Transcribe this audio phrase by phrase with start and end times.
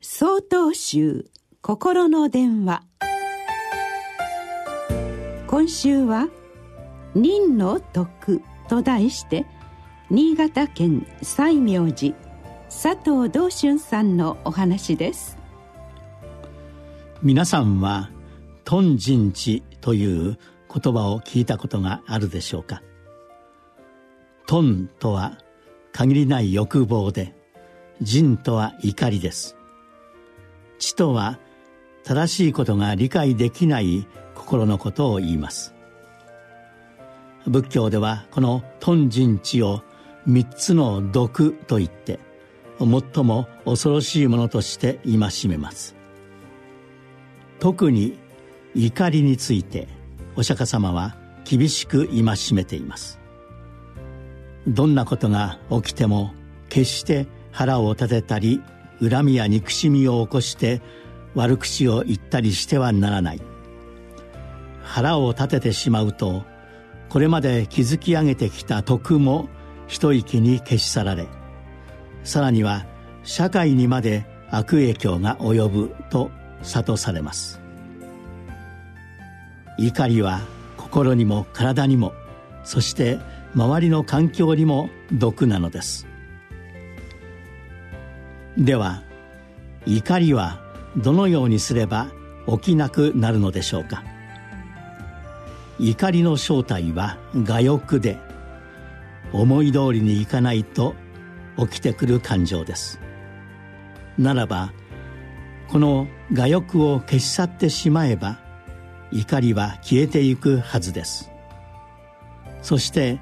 [0.00, 1.26] 総統集
[1.60, 2.84] 心の電話。
[5.48, 6.28] 今週は
[7.16, 8.40] 「忍の徳」
[8.70, 9.44] と題して
[10.08, 12.14] 新潟県西明寺
[12.66, 15.36] 佐藤道春さんのお話です。
[17.20, 18.08] 皆さんは
[18.64, 20.38] 「頓人知」という
[20.72, 22.84] 言葉を聞いたことがあるでしょうか？
[24.46, 25.38] 頓とは
[25.90, 27.34] 限りない欲望で
[28.00, 29.56] 人とは怒りです。
[30.78, 31.38] 知とは
[32.04, 35.74] 正しいことが理解できない心のことを言います。
[37.46, 39.82] 仏教ではこの頓人知を
[40.26, 42.18] 三つの毒と言って
[42.78, 45.96] 最も恐ろしいものとして戒めます。
[47.60, 48.18] 特に
[48.74, 49.88] 怒りについて
[50.36, 53.18] お釈迦様は厳しく戒めています。
[54.66, 56.34] どんなことが起きても
[56.68, 58.62] 決して腹を立てたり
[59.00, 60.80] 恨みや憎しみを起こして
[61.34, 63.40] 悪口を言ったりしてはならない。
[64.88, 66.44] 腹を立ててしまうと
[67.10, 69.48] これまで築き上げてきた徳も
[69.86, 71.26] 一息に消し去られ
[72.24, 72.86] さらには
[73.22, 76.30] 社会にまで悪影響が及ぶと
[76.62, 77.60] 諭されます。
[79.78, 80.40] 怒りは
[80.76, 82.12] 心にも体にも
[82.64, 83.18] そして
[83.54, 86.07] 周りの環境にも毒なのです。
[88.56, 89.02] では
[89.86, 90.60] 怒りは
[90.96, 92.08] どのようにすれば
[92.46, 94.02] 起きなくなるのでしょうか？
[95.78, 98.18] 怒りの正体は我欲で
[99.32, 100.94] 思い通りにいかないと
[101.56, 102.98] 起きてくる感情です。
[104.18, 104.72] ならば
[105.68, 108.38] この我欲を消し去ってしまえば
[109.12, 111.30] 怒りは消えていくはずです。
[112.62, 113.20] そして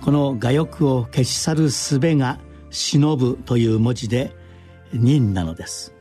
[0.00, 2.38] この我欲を消し去る術が
[2.70, 4.34] 「忍ぶ」という文字で
[4.98, 5.94] 忍なのです。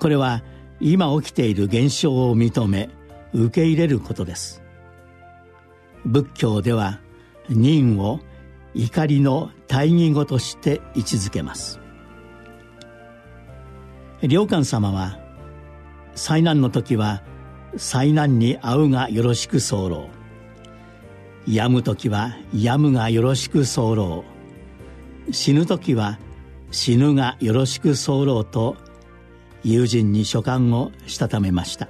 [0.00, 0.42] これは
[0.80, 2.90] 今起きている現象を認め
[3.32, 4.62] 受け入れることです。
[6.04, 7.00] 仏教では
[7.48, 8.20] 忍を
[8.74, 11.80] 怒りの大義語として位置づけます。
[14.22, 15.18] 良寛様は
[16.14, 17.22] 災難の時は
[17.76, 20.08] 災難に遭うがよろしく候。
[21.46, 24.24] 病む時は病むがよろしく候。
[25.30, 26.18] 死ぬ時は
[26.76, 28.76] 死ぬがよろしく候と
[29.64, 31.88] 友人に書簡をしたためました。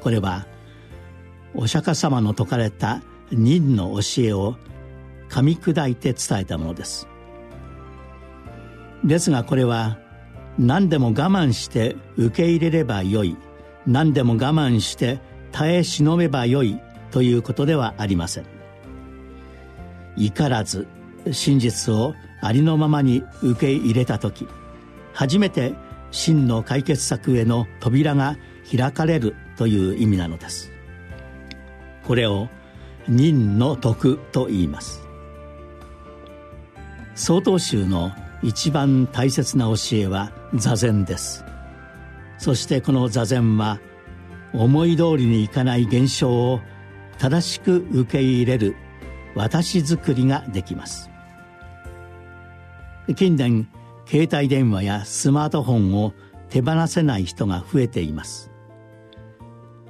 [0.00, 0.46] これは
[1.54, 4.56] お釈迦様の説かれた忍の教えを
[5.28, 7.06] 噛み砕いて伝えたものです。
[9.04, 9.98] ですがこれは
[10.58, 13.36] 何でも我慢して受け入れればよい
[13.86, 15.20] 何でも我慢して
[15.52, 18.46] 耐え忍べばよいということではありません。
[20.16, 20.88] 怒らず
[21.32, 24.46] 真実をありのままに受け入れた時
[25.12, 25.74] 初めて
[26.10, 28.36] 真の解決策への扉が
[28.70, 30.70] 開かれるという意味なのです。
[32.04, 32.48] これを
[33.08, 35.02] 忍の徳と言います。
[37.14, 41.44] 曹洞宗の一番大切な教えは座禅です。
[42.38, 43.80] そしてこの座禅は
[44.52, 46.60] 思い通りにいかない現象を
[47.18, 48.76] 正しく受け入れる
[49.34, 51.10] 私作りができます。
[53.12, 53.68] 近年
[54.06, 56.14] 携帯電話やスマートフォンを
[56.48, 58.50] 手放せない人が増えています。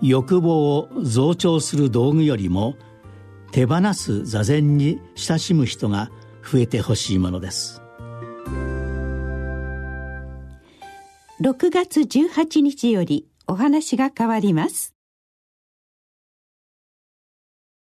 [0.02, 2.74] 欲望を増長する道具よりも
[3.52, 6.10] 手放す座禅に親しむ人が
[6.42, 7.80] 増えてほしいものです。
[11.40, 14.93] 6月18日よりお話が変わります。